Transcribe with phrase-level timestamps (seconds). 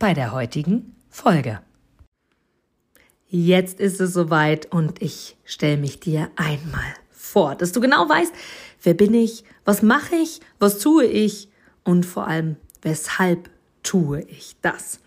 [0.00, 1.60] bei der heutigen Folge.
[3.28, 8.32] Jetzt ist es soweit und ich stelle mich dir einmal vor, dass du genau weißt,
[8.82, 11.48] wer bin ich, was mache ich, was tue ich
[11.84, 13.50] und vor allem, weshalb
[13.84, 15.00] tue ich das.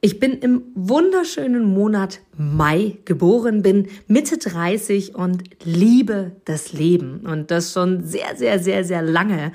[0.00, 7.50] Ich bin im wunderschönen Monat Mai geboren, bin Mitte 30 und liebe das Leben und
[7.50, 9.52] das schon sehr, sehr, sehr, sehr lange.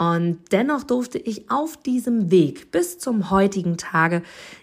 [0.00, 4.22] Und dennoch durfte ich auf diesem Weg bis zum heutigen Tage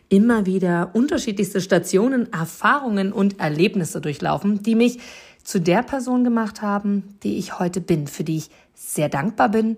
[0.09, 4.97] immer wieder unterschiedlichste Stationen, Erfahrungen und Erlebnisse durchlaufen, die mich
[5.43, 9.77] zu der Person gemacht haben, die ich heute bin, für die ich sehr dankbar bin.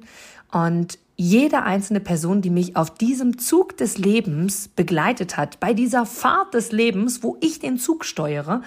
[0.49, 6.05] Und jede einzelne Person, die mich auf diesem Zug des Lebens begleitet hat, bei dieser
[6.05, 8.61] Fahrt des Lebens, wo ich den Zug steuere,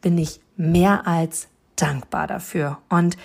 [0.00, 2.78] bin ich mehr als dankbar dafür.
[2.88, 3.18] Und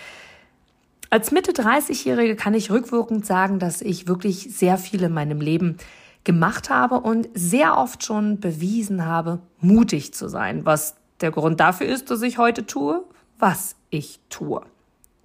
[1.14, 5.78] als Mitte 30-Jährige kann ich rückwirkend sagen, dass ich wirklich sehr viel in meinem Leben
[6.24, 11.86] gemacht habe und sehr oft schon bewiesen habe, mutig zu sein, was der Grund dafür
[11.86, 13.04] ist, dass ich heute tue,
[13.38, 14.64] was ich tue.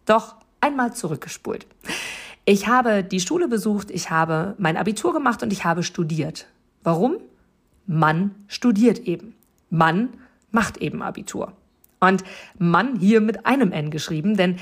[0.05, 1.67] Doch einmal zurückgespult.
[2.45, 6.49] Ich habe die Schule besucht, ich habe mein Abitur gemacht und ich habe studiert.
[6.83, 7.17] Warum?
[7.87, 9.35] Mann studiert eben.
[9.71, 10.11] Mann
[10.51, 11.55] macht eben Abitur.
[11.99, 12.25] Und
[12.59, 14.59] Mann hier mit einem N geschrieben, denn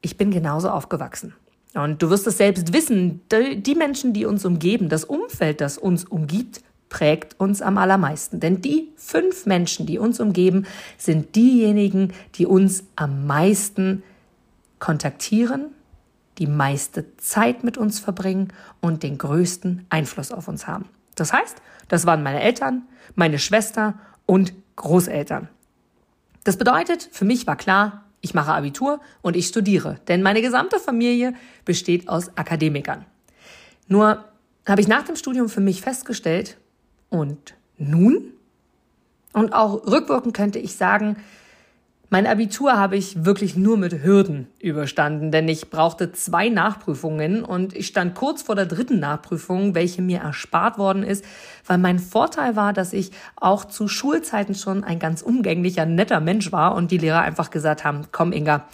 [0.00, 1.34] ich bin genauso aufgewachsen.
[1.74, 6.04] Und du wirst es selbst wissen, die Menschen, die uns umgeben, das Umfeld, das uns
[6.04, 8.40] umgibt, prägt uns am allermeisten.
[8.40, 10.66] Denn die fünf Menschen, die uns umgeben,
[10.98, 14.02] sind diejenigen, die uns am meisten
[14.80, 15.66] kontaktieren,
[16.38, 20.86] die meiste Zeit mit uns verbringen und den größten Einfluss auf uns haben.
[21.14, 21.58] Das heißt,
[21.88, 22.82] das waren meine Eltern,
[23.14, 23.94] meine Schwester
[24.26, 25.48] und Großeltern.
[26.44, 30.78] Das bedeutet, für mich war klar, ich mache Abitur und ich studiere, denn meine gesamte
[30.78, 33.04] Familie besteht aus Akademikern.
[33.88, 34.24] Nur
[34.66, 36.56] habe ich nach dem Studium für mich festgestellt,
[37.10, 38.32] und nun?
[39.32, 41.16] Und auch rückwirkend könnte ich sagen,
[42.12, 47.74] mein Abitur habe ich wirklich nur mit Hürden überstanden, denn ich brauchte zwei Nachprüfungen und
[47.76, 51.24] ich stand kurz vor der dritten Nachprüfung, welche mir erspart worden ist,
[51.66, 56.50] weil mein Vorteil war, dass ich auch zu Schulzeiten schon ein ganz umgänglicher, netter Mensch
[56.50, 58.64] war und die Lehrer einfach gesagt haben, komm Inga,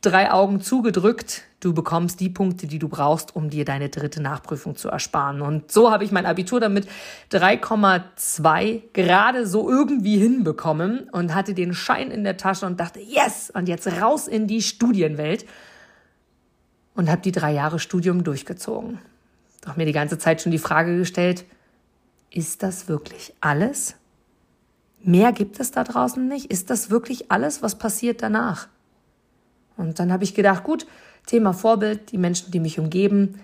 [0.00, 4.76] drei Augen zugedrückt, du bekommst die Punkte, die du brauchst, um dir deine dritte Nachprüfung
[4.76, 5.40] zu ersparen.
[5.40, 6.86] Und so habe ich mein Abitur damit
[7.32, 13.50] 3,2 gerade so irgendwie hinbekommen und hatte den Schein in der Tasche und dachte, yes,
[13.50, 15.46] und jetzt raus in die Studienwelt.
[16.94, 19.00] Und habe die drei Jahre Studium durchgezogen.
[19.60, 21.44] Doch mir die ganze Zeit schon die Frage gestellt,
[22.30, 23.96] ist das wirklich alles?
[25.02, 26.50] Mehr gibt es da draußen nicht?
[26.50, 28.68] Ist das wirklich alles, was passiert danach?
[29.76, 30.86] Und dann habe ich gedacht, gut,
[31.26, 33.40] Thema Vorbild, die Menschen, die mich umgeben.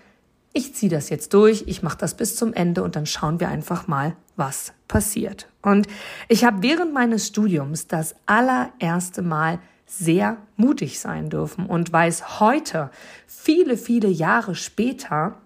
[0.53, 3.49] Ich ziehe das jetzt durch, ich mache das bis zum Ende und dann schauen wir
[3.49, 5.49] einfach mal, was passiert.
[5.63, 5.87] Und
[6.29, 12.91] ich habe während meines Studiums das allererste Mal sehr mutig sein dürfen und weiß heute,
[13.27, 15.37] viele, viele Jahre später,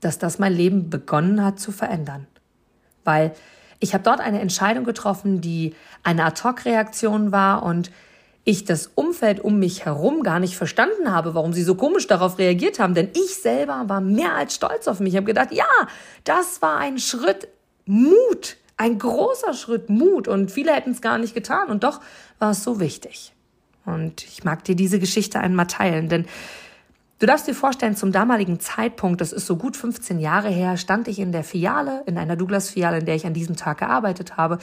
[0.00, 2.26] dass das mein Leben begonnen hat zu verändern.
[3.04, 3.34] Weil
[3.80, 7.90] ich habe dort eine Entscheidung getroffen, die eine Ad-Hoc-Reaktion war und
[8.48, 12.38] ich das Umfeld um mich herum gar nicht verstanden habe, warum sie so komisch darauf
[12.38, 12.94] reagiert haben.
[12.94, 15.12] Denn ich selber war mehr als stolz auf mich.
[15.12, 15.66] Ich habe gedacht, ja,
[16.24, 17.48] das war ein Schritt
[17.84, 20.28] Mut, ein großer Schritt Mut.
[20.28, 21.68] Und viele hätten es gar nicht getan.
[21.68, 22.00] Und doch
[22.38, 23.34] war es so wichtig.
[23.84, 26.24] Und ich mag dir diese Geschichte einmal teilen, denn
[27.18, 31.08] Du darfst dir vorstellen, zum damaligen Zeitpunkt, das ist so gut 15 Jahre her, stand
[31.08, 34.58] ich in der Filiale, in einer Douglas-Filiale, in der ich an diesem Tag gearbeitet habe.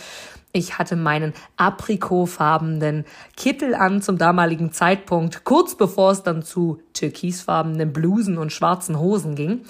[0.54, 3.04] Ich hatte meinen aprikotfarbenen
[3.36, 9.36] Kittel an zum damaligen Zeitpunkt, kurz bevor es dann zu türkisfarbenen Blusen und schwarzen Hosen
[9.36, 9.66] ging,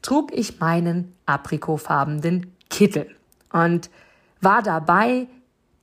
[0.00, 3.06] trug ich meinen aprikotfarbenen Kittel
[3.52, 3.90] und
[4.40, 5.26] war dabei,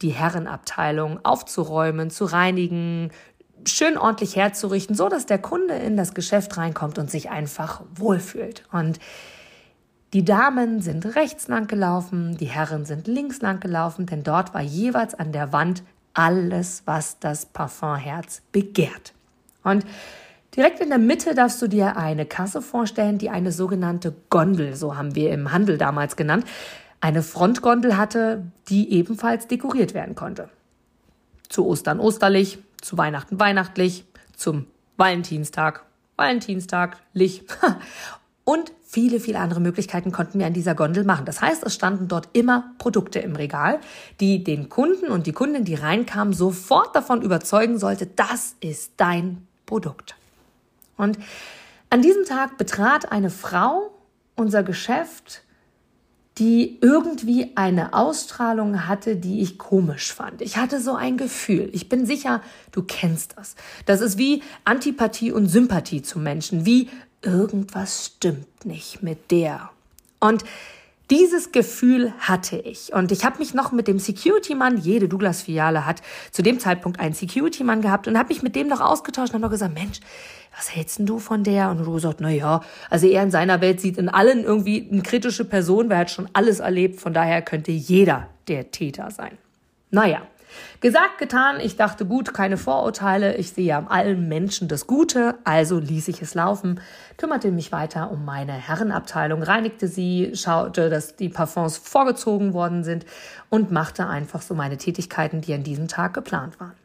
[0.01, 3.11] die Herrenabteilung aufzuräumen, zu reinigen,
[3.67, 8.63] schön ordentlich herzurichten, so dass der Kunde in das Geschäft reinkommt und sich einfach wohlfühlt.
[8.71, 8.99] Und
[10.13, 14.61] die Damen sind rechts lang gelaufen, die Herren sind links lang gelaufen, denn dort war
[14.61, 15.83] jeweils an der Wand
[16.13, 19.13] alles, was das Parfumherz begehrt.
[19.63, 19.85] Und
[20.55, 24.95] direkt in der Mitte darfst du dir eine Kasse vorstellen, die eine sogenannte Gondel, so
[24.95, 26.45] haben wir im Handel damals genannt,
[27.01, 30.49] eine Frontgondel hatte, die ebenfalls dekoriert werden konnte.
[31.49, 35.87] Zu Ostern osterlich, zu Weihnachten weihnachtlich, zum Valentinstag
[36.17, 37.45] Valentinstag, Lich
[38.43, 41.25] und viele, viele andere Möglichkeiten konnten wir an dieser Gondel machen.
[41.25, 43.79] Das heißt, es standen dort immer Produkte im Regal,
[44.19, 49.47] die den Kunden und die Kundin, die reinkamen, sofort davon überzeugen sollte, das ist dein
[49.65, 50.15] Produkt.
[50.97, 51.19] Und
[51.89, 53.91] an diesem Tag betrat eine Frau
[54.35, 55.43] unser Geschäft
[56.37, 60.41] die irgendwie eine Ausstrahlung hatte, die ich komisch fand.
[60.41, 61.69] Ich hatte so ein Gefühl.
[61.73, 62.41] Ich bin sicher,
[62.71, 63.55] du kennst das.
[63.85, 66.89] Das ist wie Antipathie und Sympathie zu Menschen, wie
[67.21, 69.71] irgendwas stimmt nicht mit der.
[70.19, 70.43] Und
[71.09, 72.93] dieses Gefühl hatte ich.
[72.93, 76.01] Und ich habe mich noch mit dem Security-Mann, jede Douglas-Filiale hat
[76.31, 79.43] zu dem Zeitpunkt einen Security-Mann gehabt und habe mich mit dem noch ausgetauscht und habe
[79.43, 79.99] noch gesagt, Mensch,
[80.55, 81.69] was hältst denn du von der?
[81.69, 85.01] Und du gesagt, na ja, also er in seiner Welt sieht in allen irgendwie eine
[85.01, 89.37] kritische Person, wer hat schon alles erlebt, von daher könnte jeder der Täter sein.
[89.91, 90.21] Naja,
[90.79, 95.79] Gesagt, getan, ich dachte gut, keine Vorurteile, ich sehe am allen Menschen das Gute, also
[95.79, 96.79] ließ ich es laufen,
[97.17, 103.05] kümmerte mich weiter um meine Herrenabteilung, reinigte sie, schaute, dass die Parfums vorgezogen worden sind
[103.49, 106.75] und machte einfach so meine Tätigkeiten, die an diesem Tag geplant waren.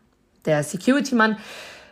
[0.44, 1.36] Der Security-Mann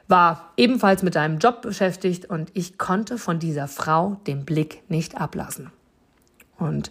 [0.08, 5.20] war ebenfalls mit einem Job beschäftigt und ich konnte von dieser Frau den Blick nicht
[5.20, 5.70] ablassen.
[6.58, 6.90] Und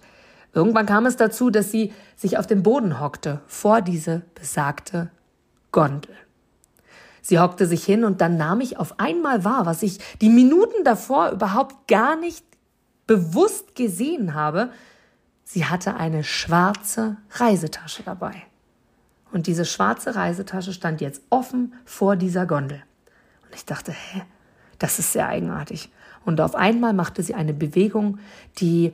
[0.54, 5.10] irgendwann kam es dazu, dass sie sich auf dem Boden hockte vor diese besagte
[5.72, 6.16] Gondel.
[7.22, 10.84] Sie hockte sich hin und dann nahm ich auf einmal wahr, was ich die Minuten
[10.84, 12.44] davor überhaupt gar nicht
[13.06, 14.72] bewusst gesehen habe.
[15.44, 18.34] Sie hatte eine schwarze Reisetasche dabei.
[19.31, 22.81] Und diese schwarze Reisetasche stand jetzt offen vor dieser Gondel.
[23.45, 24.24] Und ich dachte, hä,
[24.80, 25.92] das ist sehr eigenartig.
[26.25, 28.19] Und auf einmal machte sie eine Bewegung,
[28.60, 28.94] die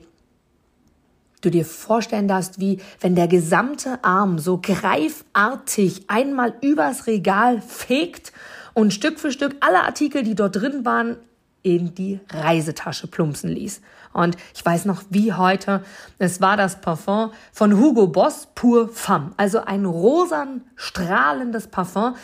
[1.46, 8.34] du dir vorstellen darfst, wie wenn der gesamte Arm so greifartig einmal übers Regal fegt
[8.74, 11.18] und Stück für Stück alle Artikel, die dort drin waren,
[11.66, 13.82] in die Reisetasche plumpsen ließ.
[14.14, 15.84] Und ich weiß noch wie heute,
[16.20, 19.32] es war das Parfum von Hugo Boss Pur Femme.
[19.38, 22.16] Also ein rosan strahlendes Parfum,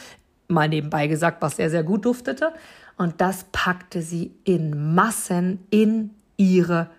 [0.48, 2.54] mal nebenbei gesagt, was sehr, sehr gut duftete.
[2.98, 6.92] Und das packte sie in Massen in ihre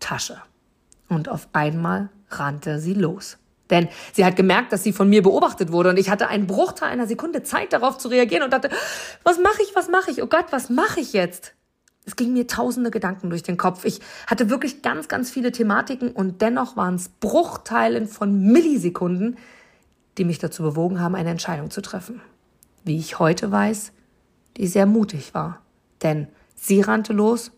[0.00, 0.38] Tasche.
[1.14, 3.38] Und auf einmal rannte sie los.
[3.70, 6.90] Denn sie hat gemerkt, dass sie von mir beobachtet wurde und ich hatte einen Bruchteil
[6.90, 8.68] einer Sekunde Zeit darauf zu reagieren und dachte,
[9.22, 10.22] was mache ich, was mache ich?
[10.22, 11.54] Oh Gott, was mache ich jetzt?
[12.04, 13.86] Es ging mir tausende Gedanken durch den Kopf.
[13.86, 19.38] Ich hatte wirklich ganz, ganz viele Thematiken und dennoch waren es Bruchteilen von Millisekunden,
[20.18, 22.20] die mich dazu bewogen haben, eine Entscheidung zu treffen
[22.84, 23.92] wie ich heute weiß,
[24.56, 25.62] die sehr mutig war.
[26.02, 27.50] Denn sie rannte los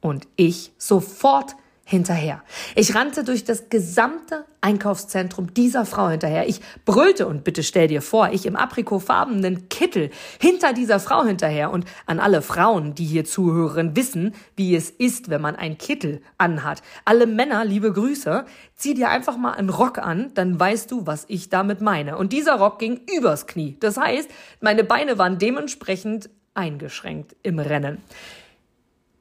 [0.00, 1.56] und ich sofort
[1.88, 2.42] hinterher.
[2.74, 6.48] Ich rannte durch das gesamte Einkaufszentrum dieser Frau hinterher.
[6.48, 10.10] Ich brüllte und bitte stell dir vor, ich im aprikotfarbenen Kittel
[10.40, 11.70] hinter dieser Frau hinterher.
[11.70, 16.22] Und an alle Frauen, die hier zuhören, wissen, wie es ist, wenn man ein Kittel
[16.38, 16.82] anhat.
[17.04, 21.24] Alle Männer, liebe Grüße, zieh dir einfach mal einen Rock an, dann weißt du, was
[21.28, 22.18] ich damit meine.
[22.18, 23.76] Und dieser Rock ging übers Knie.
[23.78, 24.28] Das heißt,
[24.60, 28.02] meine Beine waren dementsprechend eingeschränkt im Rennen.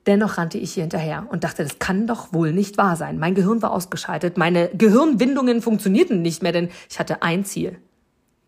[0.08, 3.18] Dennoch rannte ich hier hinterher und dachte, das kann doch wohl nicht wahr sein.
[3.18, 7.80] Mein Gehirn war ausgeschaltet, meine Gehirnwindungen funktionierten nicht mehr, denn ich hatte ein Ziel.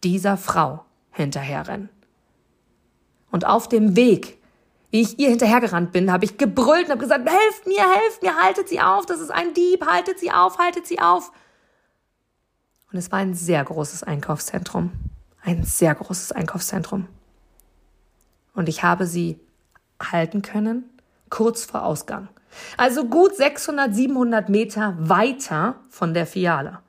[0.03, 1.89] Dieser Frau hinterherrennen.
[3.31, 4.38] Und auf dem Weg,
[4.91, 8.36] wie ich ihr hinterhergerannt bin, habe ich gebrüllt und habe gesagt, helft mir, helft mir,
[8.36, 11.31] haltet sie auf, das ist ein Dieb, haltet sie auf, haltet sie auf.
[12.91, 14.91] Und es war ein sehr großes Einkaufszentrum.
[15.41, 17.08] Ein sehr großes Einkaufszentrum.
[18.53, 19.39] Und ich habe sie
[20.00, 20.86] halten können
[21.29, 22.27] kurz vor Ausgang.
[22.77, 26.79] Also gut 600, 700 Meter weiter von der Fiale.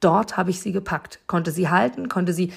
[0.00, 2.52] Dort habe ich sie gepackt, konnte sie halten, konnte sie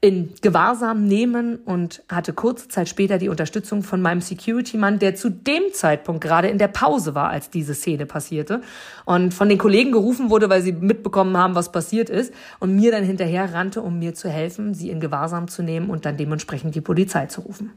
[0.00, 5.28] in Gewahrsam nehmen und hatte kurze Zeit später die Unterstützung von meinem Security-Mann, der zu
[5.28, 8.62] dem Zeitpunkt gerade in der Pause war, als diese Szene passierte
[9.06, 12.92] und von den Kollegen gerufen wurde, weil sie mitbekommen haben, was passiert ist und mir
[12.92, 16.76] dann hinterher rannte, um mir zu helfen, sie in Gewahrsam zu nehmen und dann dementsprechend
[16.76, 17.72] die Polizei zu rufen.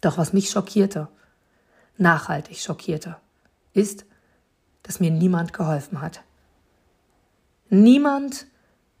[0.00, 1.06] Doch was mich schockierte,
[1.96, 3.16] nachhaltig schockierte,
[3.72, 4.04] ist,
[4.82, 6.22] dass mir niemand geholfen hat.
[7.70, 8.46] Niemand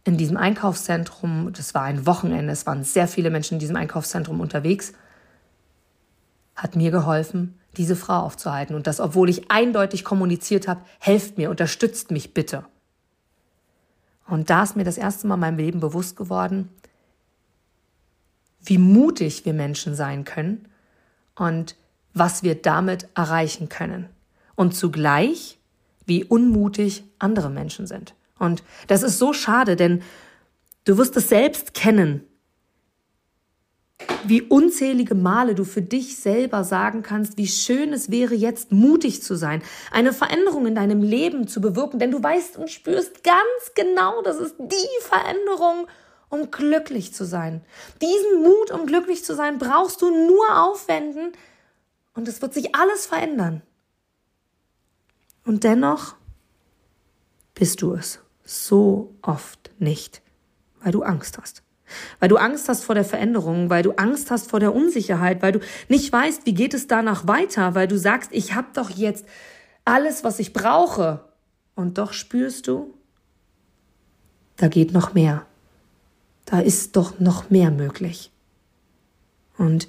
[0.04, 4.40] in diesem Einkaufszentrum, das war ein Wochenende, es waren sehr viele Menschen in diesem Einkaufszentrum
[4.40, 4.92] unterwegs,
[6.54, 8.76] hat mir geholfen, diese Frau aufzuhalten.
[8.76, 12.64] Und das, obwohl ich eindeutig kommuniziert habe, helft mir, unterstützt mich bitte.
[14.26, 16.70] Und da ist mir das erste Mal in meinem Leben bewusst geworden,
[18.62, 20.66] wie mutig wir Menschen sein können
[21.34, 21.76] und
[22.14, 24.08] was wir damit erreichen können.
[24.56, 25.58] Und zugleich
[26.06, 28.14] wie unmutig andere Menschen sind.
[28.38, 30.02] Und das ist so schade, denn
[30.84, 32.22] du wirst es selbst kennen,
[34.24, 39.22] wie unzählige Male du für dich selber sagen kannst, wie schön es wäre, jetzt mutig
[39.22, 43.74] zu sein, eine Veränderung in deinem Leben zu bewirken, denn du weißt und spürst ganz
[43.74, 45.86] genau, das ist die Veränderung,
[46.28, 47.62] um glücklich zu sein.
[48.02, 51.32] Diesen Mut, um glücklich zu sein, brauchst du nur aufwenden
[52.14, 53.62] und es wird sich alles verändern.
[55.44, 56.14] Und dennoch
[57.54, 60.22] bist du es so oft nicht,
[60.80, 61.62] weil du Angst hast.
[62.18, 65.52] Weil du Angst hast vor der Veränderung, weil du Angst hast vor der Unsicherheit, weil
[65.52, 69.26] du nicht weißt, wie geht es danach weiter, weil du sagst, ich habe doch jetzt
[69.84, 71.24] alles, was ich brauche.
[71.74, 72.94] Und doch spürst du,
[74.56, 75.46] da geht noch mehr.
[76.46, 78.30] Da ist doch noch mehr möglich.
[79.58, 79.88] Und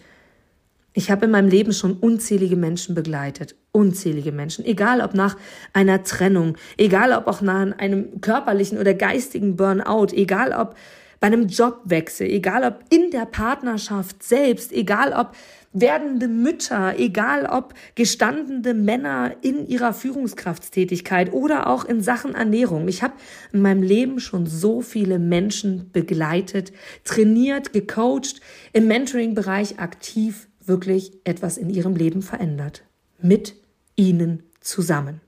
[0.95, 5.35] ich habe in meinem Leben schon unzählige Menschen begleitet, unzählige Menschen, egal ob nach
[5.73, 10.75] einer Trennung, egal ob auch nach einem körperlichen oder geistigen Burnout, egal ob
[11.19, 15.35] bei einem Jobwechsel, egal ob in der Partnerschaft selbst, egal ob
[15.73, 22.87] werdende Mütter, egal ob gestandene Männer in ihrer Führungskraftstätigkeit oder auch in Sachen Ernährung.
[22.87, 23.15] Ich habe
[23.51, 26.71] in meinem Leben schon so viele Menschen begleitet,
[27.03, 28.39] trainiert, gecoacht,
[28.71, 32.83] im Mentoring-Bereich aktiv wirklich etwas in ihrem Leben verändert.
[33.19, 33.55] Mit
[33.95, 35.21] ihnen zusammen.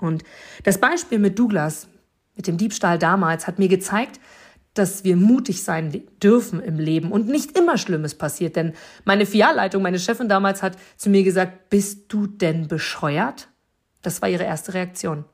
[0.00, 0.24] Und
[0.64, 1.88] das Beispiel mit Douglas,
[2.36, 4.20] mit dem Diebstahl damals, hat mir gezeigt,
[4.74, 8.56] dass wir mutig sein dürfen im Leben und nicht immer Schlimmes passiert.
[8.56, 13.48] Denn meine Filialleitung, meine Chefin damals hat zu mir gesagt, bist du denn bescheuert?
[14.02, 15.24] Das war ihre erste Reaktion.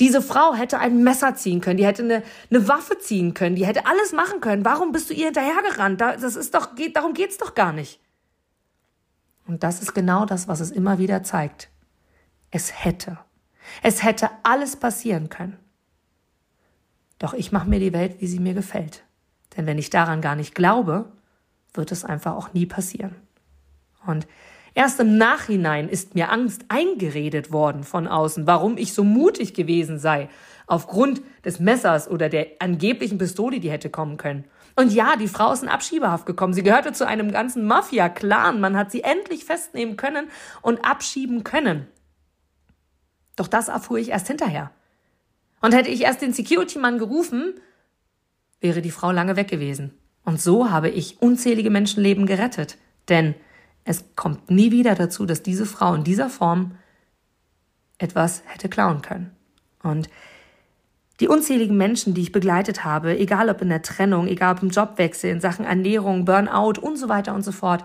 [0.00, 3.66] Diese Frau hätte ein Messer ziehen können, die hätte eine, eine Waffe ziehen können, die
[3.66, 4.64] hätte alles machen können.
[4.64, 6.00] Warum bist du ihr hinterhergerannt?
[6.00, 8.00] Das ist doch, geht, darum geht's doch gar nicht.
[9.46, 11.70] Und das ist genau das, was es immer wieder zeigt.
[12.50, 13.18] Es hätte.
[13.82, 15.58] Es hätte alles passieren können.
[17.18, 19.04] Doch ich mache mir die Welt, wie sie mir gefällt.
[19.56, 21.12] Denn wenn ich daran gar nicht glaube,
[21.72, 23.14] wird es einfach auch nie passieren.
[24.06, 24.26] Und
[24.76, 29.98] erst im Nachhinein ist mir Angst eingeredet worden von außen, warum ich so mutig gewesen
[29.98, 30.28] sei,
[30.66, 34.44] aufgrund des Messers oder der angeblichen Pistole, die hätte kommen können.
[34.76, 36.52] Und ja, die Frau ist in Abschiebehaft gekommen.
[36.52, 38.60] Sie gehörte zu einem ganzen Mafia-Clan.
[38.60, 40.28] Man hat sie endlich festnehmen können
[40.60, 41.86] und abschieben können.
[43.36, 44.70] Doch das erfuhr ich erst hinterher.
[45.62, 47.54] Und hätte ich erst den Security-Mann gerufen,
[48.60, 49.94] wäre die Frau lange weg gewesen.
[50.24, 52.76] Und so habe ich unzählige Menschenleben gerettet.
[53.08, 53.34] Denn
[53.86, 56.72] es kommt nie wieder dazu, dass diese Frau in dieser Form
[57.98, 59.30] etwas hätte klauen können.
[59.82, 60.10] Und
[61.20, 64.70] die unzähligen Menschen, die ich begleitet habe, egal ob in der Trennung, egal ob im
[64.70, 67.84] Jobwechsel, in Sachen Ernährung, Burnout und so weiter und so fort,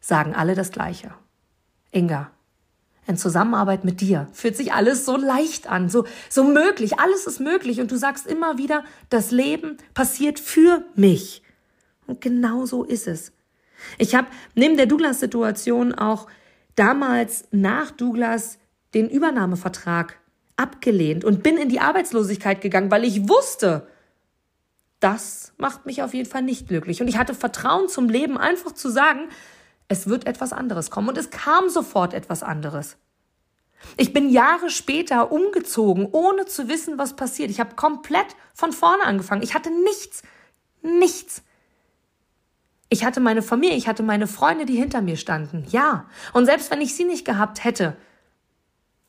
[0.00, 1.12] sagen alle das Gleiche.
[1.92, 2.30] Inga,
[3.06, 6.98] in Zusammenarbeit mit dir fühlt sich alles so leicht an, so, so möglich.
[6.98, 7.80] Alles ist möglich.
[7.80, 11.42] Und du sagst immer wieder, das Leben passiert für mich.
[12.06, 13.33] Und genau so ist es.
[13.98, 16.26] Ich habe neben der Douglas-Situation auch
[16.74, 18.58] damals nach Douglas
[18.94, 20.18] den Übernahmevertrag
[20.56, 23.88] abgelehnt und bin in die Arbeitslosigkeit gegangen, weil ich wusste,
[25.00, 27.00] das macht mich auf jeden Fall nicht glücklich.
[27.00, 29.28] Und ich hatte Vertrauen zum Leben, einfach zu sagen,
[29.88, 31.08] es wird etwas anderes kommen.
[31.08, 32.96] Und es kam sofort etwas anderes.
[33.96, 37.50] Ich bin Jahre später umgezogen, ohne zu wissen, was passiert.
[37.50, 39.42] Ich habe komplett von vorne angefangen.
[39.42, 40.22] Ich hatte nichts,
[40.80, 41.42] nichts.
[42.88, 45.64] Ich hatte meine Familie, ich hatte meine Freunde, die hinter mir standen.
[45.70, 46.06] Ja.
[46.32, 47.96] Und selbst wenn ich sie nicht gehabt hätte,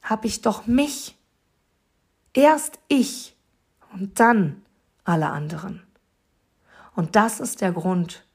[0.02, 1.16] habe ich doch mich.
[2.34, 3.36] Erst ich
[3.94, 4.62] und dann
[5.04, 5.84] alle anderen.
[6.96, 8.26] Und das ist der Grund,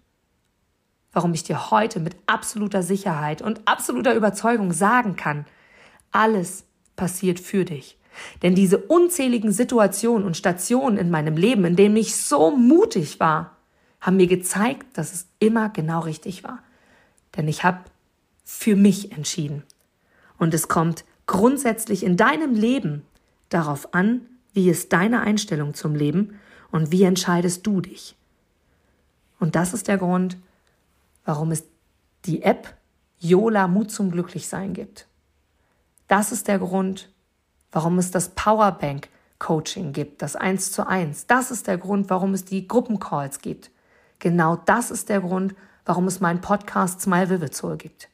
[1.13, 5.47] warum ich dir heute mit absoluter Sicherheit und absoluter Überzeugung sagen kann,
[6.13, 6.65] alles
[6.97, 7.99] passiert für dich.
[8.43, 13.57] Denn diese unzähligen Situationen und Stationen in meinem Leben, in denen ich so mutig war,
[14.01, 16.61] haben mir gezeigt, dass es immer genau richtig war.
[17.37, 17.81] Denn ich habe
[18.45, 19.63] für mich entschieden.
[20.39, 23.05] Und es kommt grundsätzlich in deinem Leben
[23.51, 26.41] darauf an, wie ist deine Einstellung zum Leben
[26.73, 28.17] und wie entscheidest du dich.
[29.39, 30.37] Und das ist der Grund,
[31.25, 31.65] warum es
[32.25, 32.77] die App
[33.21, 35.07] Yola Mut zum Glücklichsein gibt.
[36.09, 37.09] Das ist der Grund,
[37.71, 41.27] warum es das Powerbank Coaching gibt, das Eins zu eins.
[41.27, 43.71] Das ist der Grund, warum es die Gruppencalls gibt.
[44.21, 48.09] Genau das ist der Grund, warum es meinen Podcast Smile Soul gibt.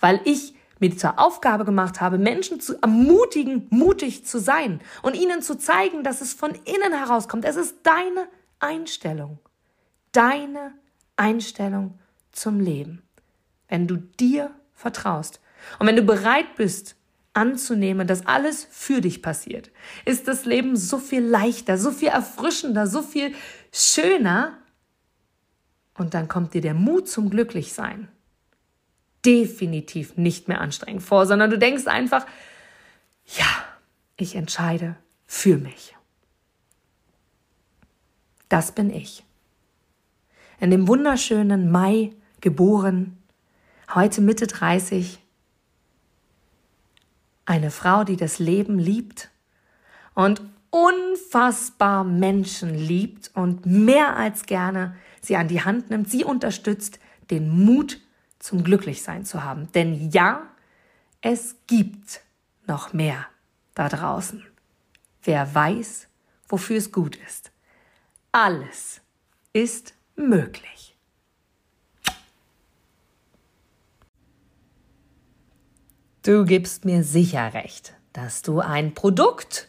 [0.00, 5.42] Weil ich mir zur Aufgabe gemacht habe, Menschen zu ermutigen, mutig zu sein und ihnen
[5.42, 7.44] zu zeigen, dass es von innen herauskommt.
[7.44, 8.28] Es ist deine
[8.60, 9.38] Einstellung.
[10.12, 10.72] Deine
[11.16, 11.98] Einstellung
[12.32, 13.02] zum Leben.
[13.68, 15.40] Wenn du dir vertraust
[15.78, 16.96] und wenn du bereit bist,
[17.34, 19.70] anzunehmen, dass alles für dich passiert,
[20.04, 23.34] ist das Leben so viel leichter, so viel erfrischender, so viel
[23.72, 24.58] schöner.
[25.96, 28.08] Und dann kommt dir der Mut zum Glücklichsein
[29.24, 32.26] definitiv nicht mehr anstrengend vor, sondern du denkst einfach,
[33.26, 33.46] ja,
[34.16, 34.96] ich entscheide
[35.26, 35.96] für mich.
[38.48, 39.24] Das bin ich.
[40.60, 43.18] In dem wunderschönen Mai geboren,
[43.94, 45.18] heute Mitte 30,
[47.46, 49.30] eine Frau, die das Leben liebt
[50.14, 56.98] und unfassbar Menschen liebt und mehr als gerne sie an die Hand nimmt, sie unterstützt,
[57.30, 58.00] den Mut
[58.38, 59.70] zum Glücklichsein zu haben.
[59.72, 60.42] Denn ja,
[61.20, 62.20] es gibt
[62.66, 63.26] noch mehr
[63.74, 64.44] da draußen.
[65.22, 66.08] Wer weiß,
[66.48, 67.50] wofür es gut ist.
[68.32, 69.00] Alles
[69.52, 70.96] ist möglich.
[76.22, 79.68] Du gibst mir sicher recht, dass du ein Produkt